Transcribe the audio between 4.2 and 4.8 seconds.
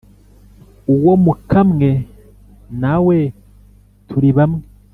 bamwe